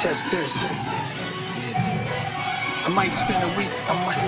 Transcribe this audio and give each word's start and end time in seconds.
Test 0.00 0.30
this. 0.30 0.64
I 2.86 2.88
might 2.88 3.12
spend 3.12 3.44
a 3.44 3.48
week. 3.58 3.68
I 3.86 3.94
might. 4.06 4.18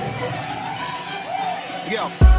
Yo. 1.90 2.31